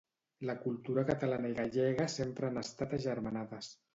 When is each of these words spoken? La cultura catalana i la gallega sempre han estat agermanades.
La 0.49 0.53
cultura 0.61 1.03
catalana 1.09 1.51
i 1.51 1.53
la 1.53 1.59
gallega 1.69 2.09
sempre 2.15 2.49
han 2.49 2.57
estat 2.65 2.99
agermanades. 3.01 3.71